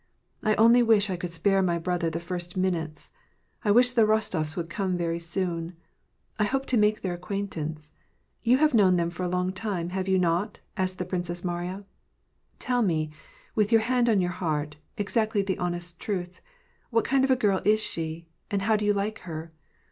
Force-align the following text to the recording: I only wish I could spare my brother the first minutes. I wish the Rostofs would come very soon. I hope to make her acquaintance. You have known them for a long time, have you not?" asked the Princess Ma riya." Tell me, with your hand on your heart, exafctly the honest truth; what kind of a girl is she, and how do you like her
I 0.41 0.55
only 0.55 0.81
wish 0.81 1.11
I 1.11 1.15
could 1.15 1.31
spare 1.31 1.61
my 1.61 1.77
brother 1.77 2.09
the 2.09 2.19
first 2.19 2.57
minutes. 2.57 3.11
I 3.63 3.69
wish 3.69 3.91
the 3.91 4.01
Rostofs 4.07 4.55
would 4.57 4.67
come 4.67 4.97
very 4.97 5.19
soon. 5.19 5.75
I 6.39 6.45
hope 6.45 6.65
to 6.73 6.75
make 6.77 7.03
her 7.03 7.13
acquaintance. 7.13 7.91
You 8.41 8.57
have 8.57 8.73
known 8.73 8.95
them 8.95 9.11
for 9.11 9.21
a 9.21 9.27
long 9.29 9.53
time, 9.53 9.89
have 9.89 10.07
you 10.07 10.17
not?" 10.17 10.59
asked 10.75 10.97
the 10.97 11.05
Princess 11.05 11.43
Ma 11.43 11.57
riya." 11.59 11.85
Tell 12.67 12.81
me, 12.81 13.11
with 13.53 13.71
your 13.71 13.81
hand 13.81 14.09
on 14.09 14.21
your 14.21 14.31
heart, 14.31 14.77
exafctly 14.97 15.45
the 15.45 15.59
honest 15.59 15.99
truth; 15.99 16.41
what 16.89 17.05
kind 17.05 17.23
of 17.23 17.29
a 17.29 17.35
girl 17.35 17.61
is 17.63 17.79
she, 17.79 18.25
and 18.49 18.63
how 18.63 18.75
do 18.75 18.85
you 18.85 18.93
like 18.95 19.19
her 19.19 19.51